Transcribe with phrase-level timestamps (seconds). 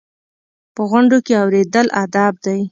[0.75, 2.59] په غونډو کې اورېدل ادب دی.